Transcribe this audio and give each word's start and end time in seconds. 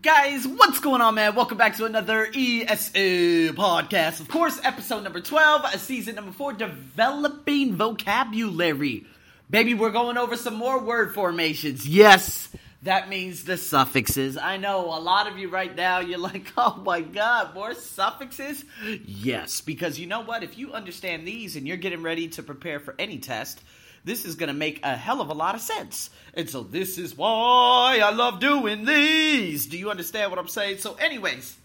Guys, 0.00 0.46
what's 0.46 0.78
going 0.78 1.00
on, 1.00 1.16
man? 1.16 1.34
Welcome 1.34 1.58
back 1.58 1.76
to 1.78 1.84
another 1.84 2.28
ESL 2.28 3.50
podcast. 3.50 4.20
Of 4.20 4.28
course, 4.28 4.60
episode 4.62 5.02
number 5.02 5.20
12, 5.20 5.64
uh, 5.64 5.70
season 5.76 6.14
number 6.14 6.30
4, 6.30 6.52
Developing 6.52 7.74
Vocabulary. 7.74 9.06
Baby, 9.50 9.74
we're 9.74 9.90
going 9.90 10.16
over 10.16 10.36
some 10.36 10.54
more 10.54 10.78
word 10.78 11.14
formations. 11.14 11.84
Yes, 11.84 12.48
that 12.84 13.08
means 13.08 13.42
the 13.42 13.56
suffixes. 13.56 14.36
I 14.36 14.56
know 14.56 14.84
a 14.84 15.02
lot 15.02 15.26
of 15.26 15.36
you 15.36 15.48
right 15.48 15.74
now, 15.74 15.98
you're 15.98 16.18
like, 16.18 16.52
oh 16.56 16.80
my 16.84 17.00
god, 17.00 17.56
more 17.56 17.74
suffixes? 17.74 18.64
Yes, 19.04 19.62
because 19.62 19.98
you 19.98 20.06
know 20.06 20.20
what? 20.20 20.44
If 20.44 20.56
you 20.56 20.74
understand 20.74 21.26
these 21.26 21.56
and 21.56 21.66
you're 21.66 21.76
getting 21.76 22.02
ready 22.02 22.28
to 22.28 22.44
prepare 22.44 22.78
for 22.78 22.94
any 23.00 23.18
test, 23.18 23.60
this 24.08 24.24
is 24.24 24.36
going 24.36 24.48
to 24.48 24.54
make 24.54 24.80
a 24.82 24.96
hell 24.96 25.20
of 25.20 25.28
a 25.28 25.34
lot 25.34 25.54
of 25.54 25.60
sense. 25.60 26.10
And 26.34 26.48
so 26.48 26.62
this 26.62 26.98
is 26.98 27.16
why 27.16 28.00
I 28.02 28.10
love 28.10 28.40
doing 28.40 28.84
these. 28.84 29.66
Do 29.66 29.78
you 29.78 29.90
understand 29.90 30.30
what 30.30 30.38
I'm 30.38 30.48
saying? 30.48 30.78
So, 30.78 30.94
anyways, 30.94 31.56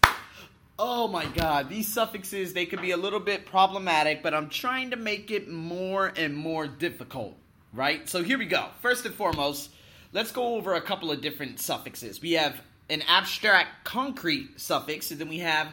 oh 0.78 1.08
my 1.08 1.24
god, 1.26 1.68
these 1.68 1.92
suffixes, 1.92 2.52
they 2.52 2.66
can 2.66 2.80
be 2.80 2.90
a 2.90 2.96
little 2.96 3.20
bit 3.20 3.46
problematic, 3.46 4.22
but 4.22 4.34
I'm 4.34 4.48
trying 4.48 4.90
to 4.90 4.96
make 4.96 5.30
it 5.30 5.48
more 5.48 6.12
and 6.16 6.36
more 6.36 6.66
difficult, 6.66 7.34
right? 7.72 8.08
So, 8.08 8.22
here 8.22 8.38
we 8.38 8.46
go. 8.46 8.68
First 8.82 9.06
and 9.06 9.14
foremost, 9.14 9.70
let's 10.12 10.32
go 10.32 10.56
over 10.56 10.74
a 10.74 10.82
couple 10.82 11.10
of 11.10 11.20
different 11.20 11.60
suffixes. 11.60 12.20
We 12.20 12.32
have 12.32 12.60
an 12.90 13.02
abstract 13.08 13.84
concrete 13.84 14.60
suffix, 14.60 15.10
and 15.10 15.20
then 15.20 15.28
we 15.28 15.38
have 15.38 15.68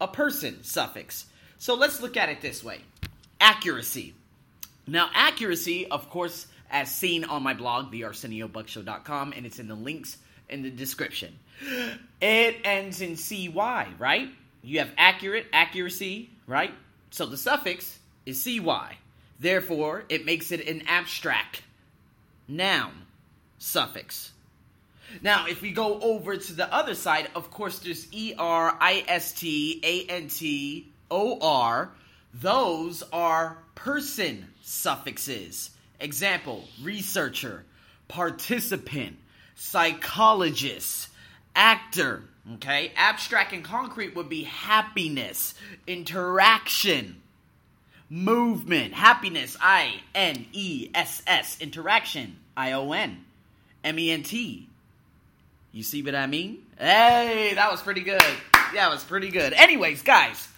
a 0.00 0.08
person 0.08 0.62
suffix. 0.64 1.26
So, 1.58 1.74
let's 1.74 2.02
look 2.02 2.16
at 2.16 2.28
it 2.28 2.40
this 2.40 2.62
way 2.62 2.80
accuracy. 3.40 4.14
Now, 4.90 5.08
accuracy, 5.14 5.86
of 5.86 6.10
course, 6.10 6.48
as 6.68 6.90
seen 6.90 7.22
on 7.22 7.44
my 7.44 7.54
blog, 7.54 7.92
thearseniobuckshow.com, 7.92 9.32
and 9.36 9.46
it's 9.46 9.60
in 9.60 9.68
the 9.68 9.76
links 9.76 10.18
in 10.48 10.62
the 10.62 10.70
description. 10.70 11.38
It 12.20 12.56
ends 12.64 13.00
in 13.00 13.16
CY, 13.16 13.86
right? 13.98 14.28
You 14.62 14.80
have 14.80 14.90
accurate, 14.98 15.46
accuracy, 15.52 16.30
right? 16.48 16.72
So 17.10 17.26
the 17.26 17.36
suffix 17.36 18.00
is 18.26 18.42
CY. 18.42 18.96
Therefore, 19.38 20.04
it 20.08 20.26
makes 20.26 20.50
it 20.50 20.66
an 20.66 20.82
abstract 20.88 21.62
noun 22.48 22.92
suffix. 23.58 24.32
Now, 25.22 25.46
if 25.46 25.62
we 25.62 25.70
go 25.70 26.00
over 26.00 26.36
to 26.36 26.52
the 26.52 26.72
other 26.72 26.94
side, 26.94 27.30
of 27.36 27.52
course, 27.52 27.78
there's 27.78 28.12
E 28.12 28.34
R 28.36 28.76
I 28.80 29.04
S 29.06 29.32
T 29.32 29.80
A 29.84 30.10
N 30.12 30.26
T 30.26 30.90
O 31.12 31.38
R. 31.40 31.90
Those 32.34 33.02
are 33.12 33.58
person 33.74 34.48
suffixes. 34.62 35.70
Example 35.98 36.64
researcher, 36.82 37.64
participant, 38.08 39.16
psychologist, 39.54 41.08
actor. 41.54 42.22
Okay, 42.54 42.92
abstract 42.96 43.52
and 43.52 43.62
concrete 43.62 44.16
would 44.16 44.28
be 44.28 44.44
happiness, 44.44 45.54
interaction, 45.86 47.20
movement, 48.08 48.94
happiness, 48.94 49.56
I 49.60 50.00
N 50.14 50.46
E 50.52 50.90
S 50.94 51.22
S, 51.26 51.60
interaction, 51.60 52.36
I 52.56 52.72
O 52.72 52.92
N, 52.92 53.24
M 53.84 53.98
E 53.98 54.10
N 54.10 54.22
T. 54.22 54.68
You 55.72 55.82
see 55.82 56.02
what 56.02 56.14
I 56.14 56.26
mean? 56.26 56.64
Hey, 56.78 57.52
that 57.54 57.70
was 57.70 57.82
pretty 57.82 58.00
good. 58.00 58.22
Yeah, 58.74 58.88
it 58.88 58.90
was 58.90 59.04
pretty 59.04 59.30
good. 59.30 59.52
Anyways, 59.52 60.02
guys, 60.02 60.48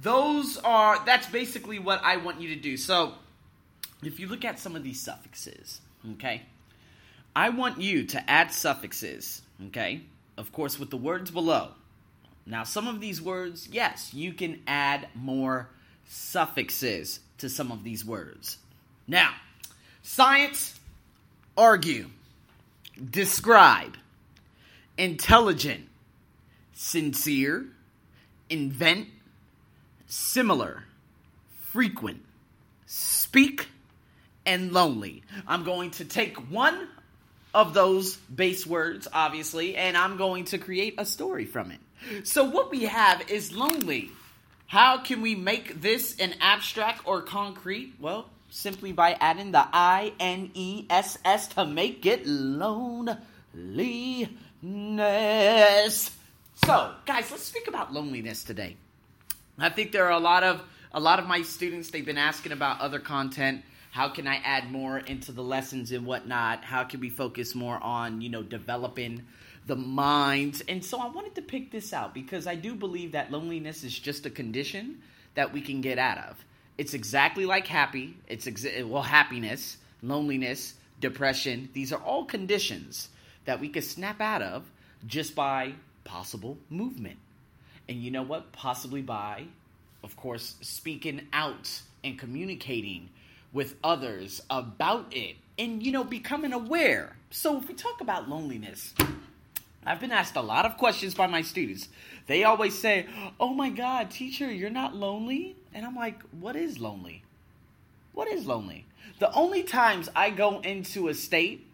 those 0.00 0.58
are 0.58 1.04
that's 1.04 1.26
basically 1.26 1.78
what 1.78 2.00
I 2.04 2.18
want 2.18 2.40
you 2.40 2.54
to 2.54 2.60
do. 2.60 2.76
So, 2.76 3.14
if 4.02 4.20
you 4.20 4.28
look 4.28 4.44
at 4.44 4.58
some 4.58 4.76
of 4.76 4.84
these 4.84 5.00
suffixes, 5.00 5.80
okay, 6.12 6.42
I 7.34 7.48
want 7.48 7.80
you 7.80 8.04
to 8.04 8.30
add 8.30 8.52
suffixes, 8.52 9.42
okay, 9.68 10.02
of 10.36 10.52
course, 10.52 10.78
with 10.78 10.90
the 10.90 10.96
words 10.96 11.30
below. 11.30 11.70
Now, 12.44 12.62
some 12.62 12.86
of 12.86 13.00
these 13.00 13.20
words, 13.20 13.68
yes, 13.72 14.14
you 14.14 14.32
can 14.32 14.60
add 14.66 15.08
more 15.14 15.68
suffixes 16.06 17.20
to 17.38 17.48
some 17.48 17.72
of 17.72 17.82
these 17.82 18.04
words. 18.04 18.58
Now, 19.08 19.32
science, 20.02 20.78
argue, 21.56 22.10
describe, 23.10 23.96
intelligent, 24.96 25.88
sincere, 26.72 27.66
invent, 28.48 29.08
similar, 30.06 30.84
frequent, 31.72 32.22
speak, 32.86 33.68
and 34.44 34.72
lonely. 34.72 35.22
I'm 35.46 35.64
going 35.64 35.90
to 35.92 36.04
take 36.04 36.36
one 36.50 36.88
of 37.54 37.74
those 37.74 38.16
base 38.16 38.66
words, 38.66 39.08
obviously, 39.12 39.76
and 39.76 39.96
I'm 39.96 40.16
going 40.16 40.44
to 40.46 40.58
create 40.58 40.94
a 40.98 41.06
story 41.06 41.44
from 41.46 41.70
it. 41.70 41.80
So, 42.26 42.44
what 42.44 42.70
we 42.70 42.84
have 42.84 43.30
is 43.30 43.52
lonely. 43.52 44.10
How 44.66 44.98
can 44.98 45.22
we 45.22 45.34
make 45.34 45.80
this 45.80 46.18
an 46.18 46.34
abstract 46.40 47.06
or 47.06 47.22
concrete? 47.22 47.94
Well, 47.98 48.28
simply 48.50 48.92
by 48.92 49.12
adding 49.20 49.52
the 49.52 49.66
I 49.72 50.12
N 50.20 50.50
E 50.54 50.86
S 50.90 51.18
S 51.24 51.48
to 51.48 51.64
make 51.64 52.04
it 52.04 52.26
loneliness. 52.26 53.18
So, 56.64 56.94
guys, 57.04 57.30
let's 57.30 57.42
speak 57.42 57.68
about 57.68 57.92
loneliness 57.92 58.44
today. 58.44 58.76
I 59.58 59.70
think 59.70 59.92
there 59.92 60.04
are 60.04 60.12
a 60.12 60.18
lot 60.18 60.42
of 60.42 60.62
a 60.92 61.00
lot 61.00 61.18
of 61.18 61.26
my 61.26 61.42
students 61.42 61.90
they've 61.90 62.04
been 62.04 62.18
asking 62.18 62.52
about 62.52 62.80
other 62.80 62.98
content. 62.98 63.62
How 63.90 64.10
can 64.10 64.26
i 64.26 64.36
add 64.36 64.70
more 64.70 64.98
into 64.98 65.32
the 65.32 65.42
lessons 65.42 65.92
and 65.92 66.04
whatnot? 66.04 66.62
How 66.62 66.84
can 66.84 67.00
we 67.00 67.08
focus 67.08 67.54
more 67.54 67.82
on 67.82 68.20
you 68.20 68.28
know 68.28 68.42
developing 68.42 69.22
the 69.66 69.76
minds? 69.76 70.62
And 70.68 70.84
so 70.84 70.98
i 70.98 71.08
wanted 71.08 71.34
to 71.36 71.42
pick 71.42 71.70
this 71.70 71.92
out 71.92 72.12
because 72.12 72.46
i 72.46 72.54
do 72.54 72.74
believe 72.74 73.12
that 73.12 73.32
loneliness 73.32 73.82
is 73.82 73.98
just 73.98 74.26
a 74.26 74.30
condition 74.30 75.00
that 75.34 75.52
we 75.52 75.60
can 75.60 75.80
get 75.80 75.98
out 75.98 76.18
of. 76.18 76.44
It's 76.76 76.92
exactly 76.92 77.46
like 77.46 77.66
happy. 77.66 78.16
It's 78.28 78.46
exa- 78.46 78.86
well 78.86 79.02
happiness 79.02 79.78
loneliness 80.02 80.74
depression. 81.00 81.70
These 81.72 81.92
are 81.92 82.00
all 82.00 82.26
conditions 82.26 83.08
that 83.46 83.60
we 83.60 83.68
can 83.68 83.82
snap 83.82 84.20
out 84.20 84.42
of 84.42 84.70
just 85.06 85.34
by 85.34 85.72
possible 86.04 86.58
movement 86.68 87.18
and 87.88 88.02
you 88.02 88.10
know 88.10 88.22
what? 88.22 88.52
Possibly 88.52 89.02
by, 89.02 89.44
of 90.02 90.16
course, 90.16 90.56
speaking 90.60 91.22
out 91.32 91.82
and 92.02 92.18
communicating 92.18 93.10
with 93.52 93.76
others 93.82 94.42
about 94.50 95.06
it 95.14 95.36
and, 95.58 95.82
you 95.82 95.92
know, 95.92 96.04
becoming 96.04 96.52
aware. 96.52 97.16
So 97.30 97.58
if 97.58 97.68
we 97.68 97.74
talk 97.74 98.00
about 98.00 98.28
loneliness, 98.28 98.94
I've 99.84 100.00
been 100.00 100.12
asked 100.12 100.36
a 100.36 100.42
lot 100.42 100.66
of 100.66 100.76
questions 100.76 101.14
by 101.14 101.28
my 101.28 101.42
students. 101.42 101.88
They 102.26 102.44
always 102.44 102.76
say, 102.76 103.06
Oh 103.38 103.54
my 103.54 103.70
God, 103.70 104.10
teacher, 104.10 104.50
you're 104.50 104.68
not 104.68 104.94
lonely? 104.94 105.56
And 105.72 105.86
I'm 105.86 105.94
like, 105.94 106.20
What 106.40 106.56
is 106.56 106.80
lonely? 106.80 107.22
What 108.12 108.28
is 108.28 108.46
lonely? 108.46 108.84
The 109.20 109.32
only 109.32 109.62
times 109.62 110.08
I 110.14 110.30
go 110.30 110.60
into 110.60 111.08
a 111.08 111.14
state 111.14 111.66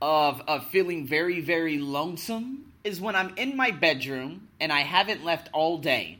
of, 0.00 0.40
of 0.46 0.66
feeling 0.68 1.06
very, 1.06 1.40
very 1.40 1.78
lonesome 1.78 2.67
is 2.88 3.00
when 3.00 3.14
I'm 3.14 3.34
in 3.36 3.56
my 3.56 3.70
bedroom 3.70 4.48
and 4.58 4.72
I 4.72 4.80
haven't 4.80 5.24
left 5.24 5.50
all 5.52 5.78
day. 5.78 6.18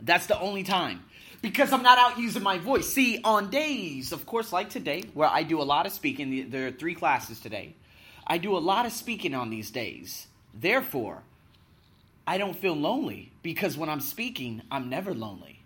That's 0.00 0.26
the 0.26 0.38
only 0.38 0.62
time. 0.62 1.04
Because 1.42 1.72
I'm 1.72 1.82
not 1.82 1.98
out 1.98 2.18
using 2.18 2.42
my 2.42 2.58
voice. 2.58 2.88
See, 2.88 3.20
on 3.22 3.50
days, 3.50 4.12
of 4.12 4.24
course, 4.24 4.52
like 4.52 4.70
today, 4.70 5.02
where 5.14 5.28
I 5.28 5.42
do 5.42 5.60
a 5.60 5.64
lot 5.64 5.84
of 5.84 5.92
speaking, 5.92 6.50
there 6.50 6.68
are 6.68 6.70
three 6.70 6.94
classes 6.94 7.40
today. 7.40 7.74
I 8.26 8.38
do 8.38 8.56
a 8.56 8.58
lot 8.58 8.86
of 8.86 8.92
speaking 8.92 9.34
on 9.34 9.50
these 9.50 9.70
days. 9.70 10.28
Therefore, 10.54 11.22
I 12.26 12.38
don't 12.38 12.56
feel 12.56 12.74
lonely 12.74 13.32
because 13.42 13.76
when 13.76 13.88
I'm 13.88 14.00
speaking, 14.00 14.62
I'm 14.70 14.88
never 14.88 15.12
lonely. 15.12 15.60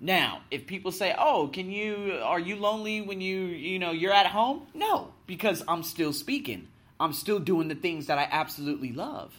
Now, 0.00 0.40
if 0.50 0.66
people 0.66 0.92
say, 0.92 1.14
"Oh, 1.18 1.48
can 1.48 1.70
you 1.70 2.20
are 2.22 2.40
you 2.40 2.56
lonely 2.56 3.02
when 3.02 3.20
you, 3.20 3.44
you 3.46 3.78
know, 3.78 3.90
you're 3.90 4.14
at 4.14 4.28
home?" 4.28 4.66
No, 4.72 5.12
because 5.26 5.62
I'm 5.68 5.82
still 5.82 6.14
speaking. 6.14 6.68
I'm 7.00 7.14
still 7.14 7.38
doing 7.38 7.68
the 7.68 7.74
things 7.74 8.06
that 8.06 8.18
I 8.18 8.28
absolutely 8.30 8.92
love. 8.92 9.32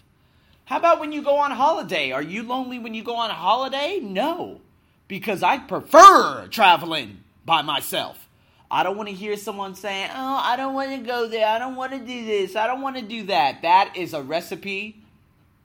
How 0.66 0.78
about 0.78 1.00
when 1.00 1.12
you 1.12 1.22
go 1.22 1.38
on 1.38 1.52
holiday? 1.52 2.12
Are 2.12 2.22
you 2.22 2.44
lonely 2.44 2.80
when 2.80 2.96
you 2.96 3.04
go 3.04 3.16
on 3.16 3.30
a 3.30 3.36
holiday? 3.36 4.00
No, 4.02 4.62
because 5.08 5.44
I 5.44 5.60
prefer 5.60 6.48
traveling 6.48 7.24
by 7.46 7.62
myself. 7.62 8.28
I 8.72 8.84
don't 8.84 8.96
want 8.96 9.10
to 9.10 9.16
hear 9.16 9.36
someone 9.38 9.76
saying, 9.76 10.10
Oh, 10.14 10.40
I 10.42 10.56
don't 10.56 10.74
want 10.74 10.92
to 10.92 11.06
go 11.06 11.28
there. 11.28 11.46
I 11.46 11.60
don't 11.60 11.76
want 11.76 11.92
to 11.92 12.00
do 12.00 12.26
this. 12.26 12.56
I 12.56 12.68
don't 12.68 12.82
want 12.82 12.96
to 12.96 13.02
do 13.02 13.24
that. 13.24 13.62
That 13.62 13.98
is 13.98 14.14
a 14.14 14.24
recipe 14.24 15.04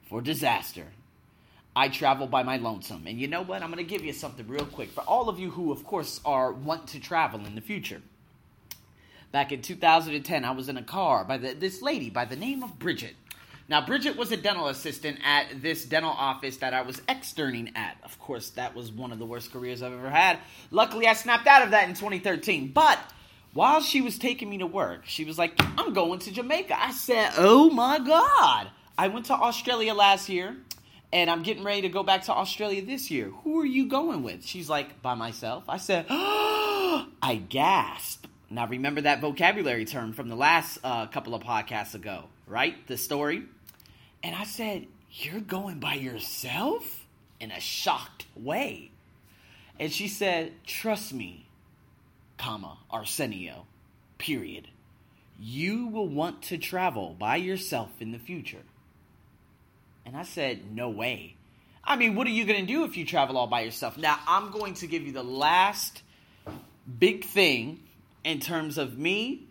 for 0.08 0.20
disaster. 0.20 0.86
I 1.74 1.88
travel 1.88 2.26
by 2.26 2.42
my 2.42 2.56
lonesome. 2.56 3.06
And 3.06 3.20
you 3.20 3.28
know 3.28 3.42
what? 3.42 3.62
I'm 3.62 3.70
going 3.70 3.84
to 3.84 3.88
give 3.88 4.04
you 4.04 4.12
something 4.12 4.48
real 4.48 4.66
quick 4.66 4.90
for 4.90 5.02
all 5.02 5.28
of 5.28 5.38
you 5.38 5.50
who, 5.50 5.70
of 5.70 5.84
course, 5.84 6.20
are 6.24 6.50
want 6.50 6.88
to 6.88 7.00
travel 7.00 7.46
in 7.46 7.54
the 7.54 7.60
future. 7.60 8.02
Back 9.32 9.52
in 9.52 9.62
2010, 9.62 10.44
I 10.44 10.50
was 10.52 10.68
in 10.68 10.76
a 10.76 10.82
car 10.82 11.24
by 11.24 11.38
the, 11.38 11.52
this 11.54 11.82
lady 11.82 12.10
by 12.10 12.24
the 12.24 12.36
name 12.36 12.62
of 12.62 12.78
Bridget. 12.78 13.14
Now, 13.68 13.84
Bridget 13.84 14.16
was 14.16 14.30
a 14.30 14.36
dental 14.36 14.68
assistant 14.68 15.18
at 15.24 15.60
this 15.60 15.84
dental 15.84 16.12
office 16.12 16.58
that 16.58 16.72
I 16.72 16.82
was 16.82 17.02
externing 17.08 17.72
at. 17.74 17.96
Of 18.04 18.18
course, 18.20 18.50
that 18.50 18.76
was 18.76 18.92
one 18.92 19.10
of 19.10 19.18
the 19.18 19.26
worst 19.26 19.52
careers 19.52 19.82
I've 19.82 19.92
ever 19.92 20.08
had. 20.08 20.38
Luckily, 20.70 21.08
I 21.08 21.14
snapped 21.14 21.48
out 21.48 21.62
of 21.62 21.72
that 21.72 21.88
in 21.88 21.94
2013. 21.94 22.70
But 22.72 22.98
while 23.52 23.80
she 23.80 24.02
was 24.02 24.18
taking 24.18 24.48
me 24.48 24.58
to 24.58 24.66
work, 24.66 25.06
she 25.06 25.24
was 25.24 25.36
like, 25.36 25.54
I'm 25.58 25.92
going 25.94 26.20
to 26.20 26.30
Jamaica. 26.30 26.80
I 26.80 26.92
said, 26.92 27.32
Oh 27.36 27.70
my 27.70 27.98
God. 27.98 28.68
I 28.96 29.08
went 29.08 29.26
to 29.26 29.34
Australia 29.34 29.94
last 29.94 30.28
year 30.28 30.56
and 31.12 31.30
I'm 31.30 31.42
getting 31.42 31.64
ready 31.64 31.82
to 31.82 31.88
go 31.88 32.02
back 32.02 32.24
to 32.24 32.32
Australia 32.32 32.84
this 32.84 33.10
year. 33.10 33.30
Who 33.42 33.60
are 33.60 33.66
you 33.66 33.86
going 33.86 34.22
with? 34.22 34.44
She's 34.44 34.68
like, 34.68 35.02
by 35.02 35.14
myself. 35.14 35.64
I 35.68 35.78
said, 35.78 36.06
oh, 36.08 37.06
I 37.22 37.36
gasped. 37.36 38.26
Now, 38.48 38.66
remember 38.66 39.00
that 39.02 39.20
vocabulary 39.20 39.84
term 39.84 40.12
from 40.12 40.28
the 40.28 40.36
last 40.36 40.78
uh, 40.84 41.06
couple 41.06 41.34
of 41.34 41.42
podcasts 41.42 41.94
ago, 41.94 42.24
right? 42.46 42.74
The 42.86 42.96
story. 42.96 43.42
And 44.22 44.36
I 44.36 44.44
said, 44.44 44.86
You're 45.10 45.40
going 45.40 45.80
by 45.80 45.94
yourself? 45.94 47.04
In 47.38 47.50
a 47.50 47.60
shocked 47.60 48.24
way. 48.34 48.90
And 49.78 49.92
she 49.92 50.08
said, 50.08 50.52
Trust 50.64 51.12
me, 51.12 51.46
comma, 52.38 52.78
Arsenio, 52.90 53.66
period. 54.16 54.68
You 55.38 55.88
will 55.88 56.08
want 56.08 56.42
to 56.42 56.56
travel 56.56 57.14
by 57.18 57.36
yourself 57.36 57.90
in 58.00 58.12
the 58.12 58.18
future. 58.18 58.62
And 60.06 60.16
I 60.16 60.22
said, 60.22 60.72
No 60.72 60.88
way. 60.88 61.34
I 61.82 61.96
mean, 61.96 62.14
what 62.14 62.26
are 62.26 62.30
you 62.30 62.44
going 62.46 62.60
to 62.60 62.66
do 62.66 62.84
if 62.84 62.96
you 62.96 63.04
travel 63.04 63.36
all 63.36 63.46
by 63.48 63.62
yourself? 63.62 63.98
Now, 63.98 64.18
I'm 64.26 64.50
going 64.50 64.74
to 64.74 64.86
give 64.86 65.02
you 65.02 65.12
the 65.12 65.22
last 65.22 66.02
big 66.98 67.24
thing 67.24 67.80
in 68.26 68.40
terms 68.40 68.76
of 68.76 68.98
me 68.98 69.46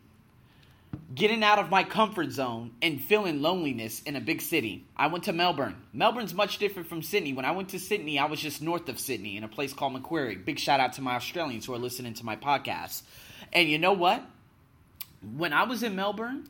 getting 1.13 1.43
out 1.43 1.59
of 1.59 1.69
my 1.69 1.81
comfort 1.81 2.29
zone 2.31 2.71
and 2.81 2.99
feeling 2.99 3.41
loneliness 3.41 4.01
in 4.01 4.17
a 4.17 4.19
big 4.19 4.41
city. 4.41 4.85
I 4.97 5.07
went 5.07 5.23
to 5.25 5.33
Melbourne. 5.33 5.77
Melbourne's 5.93 6.33
much 6.33 6.57
different 6.57 6.89
from 6.89 7.01
Sydney. 7.01 7.31
When 7.31 7.45
I 7.45 7.51
went 7.51 7.69
to 7.69 7.79
Sydney, 7.79 8.19
I 8.19 8.25
was 8.25 8.41
just 8.41 8.61
north 8.61 8.89
of 8.89 8.99
Sydney 8.99 9.37
in 9.37 9.45
a 9.45 9.47
place 9.47 9.71
called 9.71 9.93
Macquarie. 9.93 10.35
Big 10.35 10.59
shout 10.59 10.81
out 10.81 10.91
to 10.93 11.01
my 11.01 11.15
Australians 11.15 11.65
who 11.65 11.73
are 11.73 11.79
listening 11.79 12.15
to 12.15 12.25
my 12.25 12.35
podcast. 12.35 13.03
And 13.53 13.69
you 13.69 13.79
know 13.79 13.93
what? 13.93 14.21
When 15.37 15.53
I 15.53 15.63
was 15.63 15.81
in 15.81 15.95
Melbourne, 15.95 16.49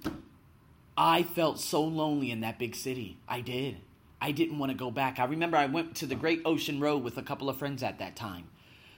I 0.98 1.22
felt 1.22 1.60
so 1.60 1.84
lonely 1.84 2.32
in 2.32 2.40
that 2.40 2.58
big 2.58 2.76
city. 2.76 3.18
I 3.28 3.42
did. 3.42 3.78
I 4.20 4.32
didn't 4.32 4.58
want 4.58 4.72
to 4.72 4.78
go 4.78 4.90
back. 4.90 5.20
I 5.20 5.26
remember 5.26 5.58
I 5.58 5.68
went 5.68 5.96
to 5.98 6.08
the 6.08 6.16
Great 6.16 6.42
Ocean 6.44 6.80
Road 6.80 7.04
with 7.04 7.20
a 7.20 7.22
couple 7.22 7.50
of 7.50 7.58
friends 7.58 7.84
at 7.84 8.00
that 8.00 8.16
time. 8.16 8.46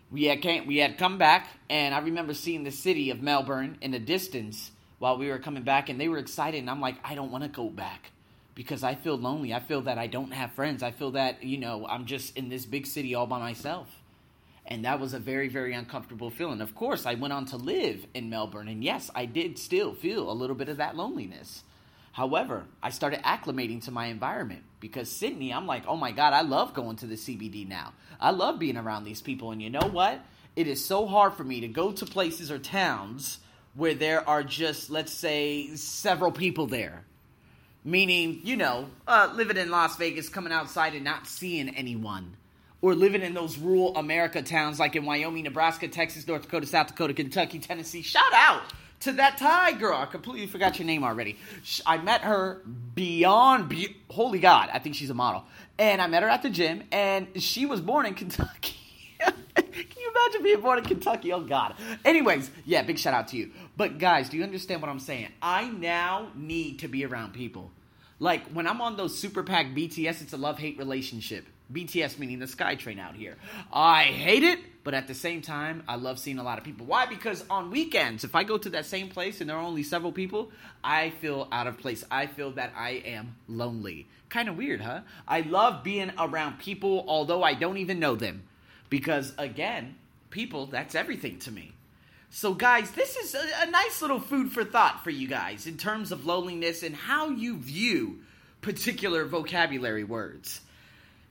We 0.10 0.26
had 0.26 0.42
came, 0.42 0.66
we 0.66 0.78
had 0.78 0.98
come 0.98 1.18
back, 1.18 1.50
and 1.70 1.94
I 1.94 2.00
remember 2.00 2.34
seeing 2.34 2.64
the 2.64 2.72
city 2.72 3.10
of 3.10 3.22
Melbourne 3.22 3.78
in 3.82 3.92
the 3.92 4.00
distance 4.00 4.72
while 5.00 5.18
we 5.18 5.28
were 5.28 5.38
coming 5.38 5.64
back, 5.64 5.90
and 5.90 6.00
they 6.00 6.08
were 6.08 6.18
excited, 6.18 6.60
and 6.60 6.70
I'm 6.70 6.80
like, 6.80 6.96
I 7.04 7.14
don't 7.14 7.32
want 7.32 7.44
to 7.44 7.50
go 7.50 7.70
back 7.70 8.12
because 8.56 8.84
I 8.84 8.96
feel 8.96 9.18
lonely. 9.18 9.54
I 9.54 9.60
feel 9.60 9.82
that 9.82 9.98
I 9.98 10.08
don't 10.08 10.32
have 10.32 10.54
friends. 10.54 10.82
I 10.82 10.92
feel 10.92 11.12
that 11.12 11.44
you 11.44 11.58
know 11.58 11.86
I'm 11.88 12.06
just 12.06 12.38
in 12.38 12.50
this 12.50 12.66
big 12.66 12.88
city 12.88 13.16
all 13.16 13.28
by 13.28 13.40
myself, 13.40 14.02
and 14.66 14.86
that 14.86 15.00
was 15.00 15.14
a 15.14 15.20
very 15.20 15.50
very 15.50 15.74
uncomfortable 15.74 16.30
feeling. 16.30 16.62
Of 16.62 16.74
course, 16.74 17.06
I 17.06 17.16
went 17.16 17.34
on 17.34 17.46
to 17.48 17.58
live 17.58 18.08
in 18.14 18.30
Melbourne, 18.30 18.70
and 18.70 18.84
yes, 18.84 19.12
I 19.14 19.26
did 19.26 19.60
still 19.60 19.94
feel 19.94 20.32
a 20.32 20.34
little 20.34 20.56
bit 20.56 20.70
of 20.70 20.78
that 20.78 20.96
loneliness. 20.96 21.64
However, 22.18 22.66
I 22.82 22.90
started 22.90 23.22
acclimating 23.22 23.84
to 23.84 23.92
my 23.92 24.08
environment 24.08 24.64
because 24.80 25.08
Sydney, 25.08 25.54
I'm 25.54 25.68
like, 25.68 25.84
oh 25.86 25.96
my 25.96 26.12
God, 26.12 26.34
I 26.34 26.42
love 26.42 26.74
going 26.74 26.96
to 26.96 27.06
the 27.06 27.14
CBD 27.14 27.68
now. 27.68 27.94
I 28.20 28.32
love 28.32 28.58
being 28.58 28.76
around 28.76 29.04
these 29.04 29.22
people. 29.22 29.52
And 29.52 29.62
you 29.62 29.70
know 29.70 29.88
what? 29.92 30.20
It 30.56 30.66
is 30.66 30.84
so 30.84 31.06
hard 31.06 31.36
for 31.36 31.44
me 31.44 31.60
to 31.60 31.68
go 31.68 31.92
to 31.92 32.06
places 32.08 32.50
or 32.50 32.58
towns 32.58 33.38
where 33.76 33.94
there 33.94 34.28
are 34.28 34.42
just, 34.42 34.90
let's 34.90 35.14
say, 35.14 35.76
several 35.76 36.32
people 36.32 36.66
there. 36.66 37.04
Meaning, 37.84 38.40
you 38.44 38.58
know, 38.58 38.90
uh, 39.08 39.32
living 39.36 39.58
in 39.58 39.70
Las 39.70 39.96
Vegas, 39.98 40.28
coming 40.28 40.52
outside 40.52 40.96
and 40.96 41.04
not 41.04 41.28
seeing 41.28 41.70
anyone. 41.76 42.36
Or 42.82 42.96
living 42.96 43.22
in 43.22 43.36
those 43.36 43.60
rural 43.60 43.96
America 43.96 44.42
towns 44.42 44.80
like 44.80 44.96
in 44.96 45.06
Wyoming, 45.06 45.44
Nebraska, 45.44 45.88
Texas, 45.88 46.28
North 46.28 46.42
Dakota, 46.42 46.66
South 46.66 46.88
Dakota, 46.88 47.14
Kentucky, 47.14 47.60
Tennessee. 47.60 48.02
Shout 48.02 48.34
out 48.34 48.64
to 49.02 49.12
that 49.14 49.38
Thai 49.38 49.74
girl. 49.74 49.98
I 49.98 50.06
completely 50.06 50.48
forgot 50.48 50.80
your 50.80 50.86
name 50.86 51.04
already. 51.04 51.38
I 51.86 51.98
met 51.98 52.22
her 52.22 52.62
beyond, 52.96 53.70
be- 53.70 53.98
holy 54.10 54.40
God, 54.40 54.70
I 54.74 54.80
think 54.80 54.96
she's 54.96 55.10
a 55.10 55.14
model. 55.14 55.44
And 55.80 56.02
I 56.02 56.08
met 56.08 56.24
her 56.24 56.30
at 56.30 56.42
the 56.42 56.50
gym, 56.50 56.84
and 56.92 57.28
she 57.42 57.66
was 57.66 57.82
born 57.82 58.06
in 58.06 58.16
Kentucky. 58.16 58.76
Can 59.20 59.66
you 60.00 60.12
imagine 60.12 60.44
being 60.44 60.62
born 60.62 60.80
in 60.80 60.86
Kentucky? 60.86 61.32
Oh 61.32 61.42
God. 61.42 61.76
Anyways, 62.06 62.50
yeah, 62.66 62.82
big 62.84 62.98
shout 62.98 63.14
out 63.14 63.28
to 63.30 63.38
you. 63.38 63.52
But 63.76 64.00
guys, 64.00 64.30
do 64.30 64.38
you 64.38 64.44
understand 64.44 64.82
what 64.82 64.90
I'm 64.90 65.00
saying? 65.00 65.30
I 65.42 65.70
now 65.70 66.32
need 66.36 66.80
to 66.80 66.88
be 66.88 67.06
around 67.06 67.34
people. 67.34 67.72
Like 68.20 68.48
when 68.52 68.68
I'm 68.68 68.82
on 68.82 68.98
those 68.98 69.18
super 69.18 69.44
pack 69.44 69.68
BTS, 69.68 70.22
it's 70.22 70.34
a 70.34 70.38
love 70.38 70.58
hate 70.58 70.78
relationship. 70.78 71.46
BTS 71.72 72.18
meaning 72.18 72.40
the 72.40 72.46
SkyTrain 72.46 73.00
out 73.00 73.16
here. 73.16 73.36
I 73.72 74.04
hate 74.04 74.44
it, 74.44 74.60
but 74.84 74.94
at 74.94 75.08
the 75.08 75.14
same 75.14 75.42
time, 75.42 75.84
I 75.88 75.96
love 75.96 76.18
seeing 76.18 76.40
a 76.40 76.44
lot 76.44 76.58
of 76.58 76.64
people. 76.64 76.86
Why? 76.86 77.06
Because 77.06 77.44
on 77.50 77.72
weekends, 77.72 78.24
if 78.24 78.36
I 78.36 78.44
go 78.44 78.58
to 78.58 78.70
that 78.72 78.86
same 78.86 79.10
place 79.10 79.42
and 79.42 79.50
there 79.50 79.58
are 79.58 79.64
only 79.64 79.84
several 79.84 80.12
people, 80.12 80.52
I 80.84 81.10
feel 81.10 81.48
out 81.52 81.68
of 81.68 81.78
place. 81.78 82.06
I 82.10 82.28
feel 82.28 82.52
that 82.52 82.74
I 82.76 83.02
am 83.06 83.36
lonely. 83.48 84.08
Kind 84.30 84.50
of 84.50 84.58
weird, 84.58 84.82
huh? 84.82 85.02
I 85.28 85.42
love 85.42 85.84
being 85.84 86.12
around 86.18 86.60
people, 86.60 87.04
although 87.08 87.44
I 87.44 87.54
don't 87.54 87.78
even 87.78 88.00
know 88.00 88.16
them. 88.16 88.44
Because 88.90 89.34
again, 89.38 89.96
people, 90.30 90.68
that's 90.68 90.96
everything 90.96 91.40
to 91.40 91.52
me. 91.52 91.74
So, 92.30 92.54
guys, 92.54 92.92
this 92.92 93.16
is 93.16 93.36
a, 93.36 93.68
a, 93.68 93.72
nice 93.72 94.02
little 94.02 94.20
food 94.20 94.52
for 94.52 94.66
thought 94.66 95.04
for 95.04 95.10
you 95.10 95.28
guys 95.28 95.66
in 95.66 95.78
terms 95.78 96.12
of 96.12 96.26
loneliness 96.26 96.84
and 96.84 96.94
how 96.94 97.30
you 97.30 97.58
view 97.58 98.20
particular 98.62 99.26
vocabulary 99.26 100.04
words. 100.04 100.62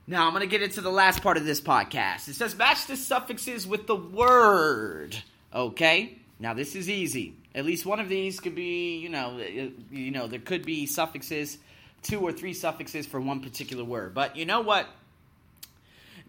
Now, 0.09 0.25
I'm 0.25 0.31
going 0.31 0.41
to 0.41 0.47
get 0.47 0.61
into 0.61 0.79
the 0.79 0.89
last 0.89 1.21
part 1.21 1.35
of 1.35 1.43
this 1.43 1.59
podcast. 1.59 2.29
It 2.29 2.35
says 2.35 2.55
match 2.55 2.87
the 2.87 2.95
suffixes 2.95 3.67
with 3.67 3.87
the 3.87 3.95
word. 3.95 5.17
Okay? 5.53 6.17
Now, 6.39 6.53
this 6.53 6.75
is 6.75 6.89
easy. 6.89 7.33
At 7.53 7.65
least 7.65 7.85
one 7.85 7.99
of 7.99 8.07
these 8.07 8.39
could 8.39 8.55
be, 8.55 8.99
you 8.99 9.09
know, 9.09 9.37
uh, 9.37 9.69
you 9.91 10.11
know, 10.11 10.27
there 10.27 10.39
could 10.39 10.65
be 10.65 10.85
suffixes, 10.85 11.57
two 12.03 12.21
or 12.21 12.31
three 12.31 12.53
suffixes 12.53 13.05
for 13.05 13.19
one 13.19 13.41
particular 13.41 13.83
word. 13.83 14.13
But 14.13 14.37
you 14.37 14.45
know 14.45 14.61
what? 14.61 14.87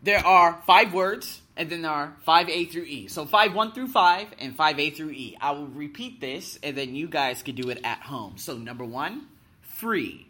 There 0.03 0.25
are 0.27 0.61
five 0.67 0.93
words, 0.93 1.41
and 1.57 1.71
then 1.71 1.83
there 1.83 1.91
are 1.91 2.17
five 2.25 2.49
A 2.49 2.65
through 2.65 2.85
E. 2.85 3.09
So 3.09 3.27
five 3.27 3.55
one 3.55 3.73
through 3.73 3.89
five, 3.89 4.29
and 4.39 4.57
five 4.57 4.79
A 4.81 4.91
through 4.91 5.11
E. 5.11 5.37
I 5.41 5.53
will 5.53 5.67
repeat 5.67 6.21
this, 6.21 6.59
and 6.63 6.77
then 6.77 6.95
you 6.95 7.09
guys 7.09 7.43
can 7.43 7.55
do 7.55 7.69
it 7.71 7.81
at 7.85 8.01
home. 8.01 8.39
So 8.39 8.57
number 8.57 8.85
one, 8.85 9.27
free. 9.61 10.27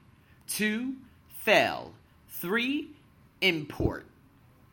Two, 0.49 0.97
fell. 1.45 1.93
Three, 2.29 2.91
import. 3.41 4.07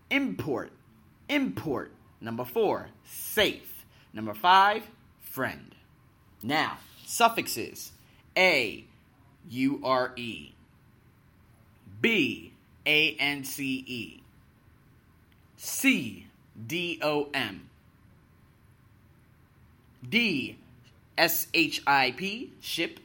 Import. 0.10 0.72
Import. 1.30 1.92
Number 2.22 2.46
four, 2.46 2.88
safe. 3.04 3.86
Number 4.14 4.34
five, 4.34 4.84
friend. 5.22 5.76
Now, 6.42 6.78
suffixes 7.06 7.92
A, 8.38 8.86
U 9.50 9.82
R 9.84 10.14
E. 10.16 10.54
B, 12.02 12.54
A 12.86 13.16
N 13.20 13.44
C 13.44 13.84
E. 13.88 14.22
C 15.58 16.28
D 16.68 17.00
O 17.02 17.30
M. 17.34 17.70
D 20.08 20.58
S 21.18 21.48
H 21.54 21.82
I 21.86 22.12
P, 22.12 22.52
ship. 22.60 23.00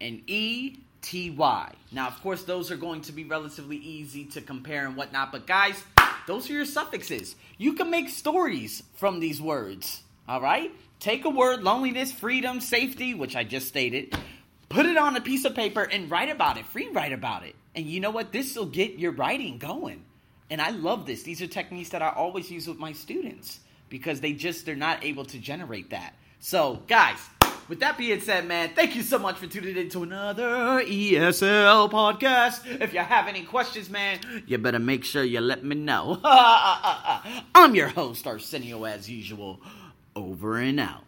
And 0.00 0.22
E 0.26 0.78
T 1.02 1.30
Y. 1.30 1.72
Now, 1.92 2.06
of 2.08 2.20
course, 2.22 2.42
those 2.44 2.70
are 2.70 2.76
going 2.76 3.02
to 3.02 3.12
be 3.12 3.24
relatively 3.24 3.76
easy 3.76 4.24
to 4.26 4.40
compare 4.40 4.86
and 4.86 4.96
whatnot, 4.96 5.32
but 5.32 5.46
guys, 5.46 5.82
those 6.26 6.48
are 6.50 6.52
your 6.52 6.64
suffixes. 6.64 7.34
You 7.58 7.72
can 7.72 7.90
make 7.90 8.08
stories 8.08 8.82
from 8.94 9.20
these 9.20 9.40
words, 9.40 10.02
all 10.28 10.40
right? 10.40 10.72
Take 10.98 11.24
a 11.24 11.30
word, 11.30 11.62
loneliness, 11.62 12.12
freedom, 12.12 12.60
safety, 12.60 13.14
which 13.14 13.34
I 13.34 13.44
just 13.44 13.68
stated, 13.68 14.14
put 14.68 14.86
it 14.86 14.98
on 14.98 15.16
a 15.16 15.20
piece 15.20 15.44
of 15.44 15.54
paper 15.54 15.82
and 15.82 16.10
write 16.10 16.28
about 16.28 16.58
it, 16.58 16.66
free 16.66 16.88
write 16.88 17.12
about 17.12 17.44
it. 17.44 17.56
And 17.74 17.86
you 17.86 18.00
know 18.00 18.10
what? 18.10 18.32
This 18.32 18.56
will 18.56 18.66
get 18.66 18.98
your 18.98 19.12
writing 19.12 19.58
going. 19.58 20.04
And 20.50 20.60
I 20.60 20.70
love 20.70 21.06
this. 21.06 21.22
These 21.22 21.40
are 21.42 21.46
techniques 21.46 21.90
that 21.90 22.02
I 22.02 22.10
always 22.10 22.50
use 22.50 22.66
with 22.66 22.78
my 22.78 22.92
students 22.92 23.60
because 23.88 24.20
they 24.20 24.32
just 24.32 24.66
they're 24.66 24.76
not 24.76 25.04
able 25.04 25.24
to 25.26 25.38
generate 25.38 25.90
that. 25.90 26.14
So, 26.40 26.82
guys, 26.86 27.18
with 27.70 27.78
that 27.80 27.96
being 27.96 28.20
said, 28.20 28.48
man, 28.48 28.70
thank 28.74 28.96
you 28.96 29.02
so 29.02 29.16
much 29.16 29.36
for 29.36 29.46
tuning 29.46 29.76
in 29.76 29.88
to 29.90 30.02
another 30.02 30.82
ESL 30.82 31.88
podcast. 31.88 32.66
If 32.80 32.92
you 32.92 32.98
have 32.98 33.28
any 33.28 33.44
questions, 33.44 33.88
man, 33.88 34.18
you 34.44 34.58
better 34.58 34.80
make 34.80 35.04
sure 35.04 35.22
you 35.22 35.40
let 35.40 35.64
me 35.64 35.76
know. 35.76 36.18
I'm 36.24 37.76
your 37.76 37.86
host, 37.86 38.26
Arsenio, 38.26 38.82
as 38.82 39.08
usual. 39.08 39.60
Over 40.16 40.56
and 40.56 40.80
out. 40.80 41.04